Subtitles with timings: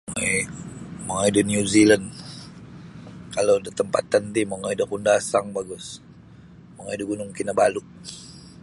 [0.17, 0.47] Baik
[1.05, 2.05] mongoi da New Zealand
[3.35, 5.85] kalau da tempatan ti mongoi da Kundasang bagus
[6.75, 7.81] mongoi da Gunung Kinabalu.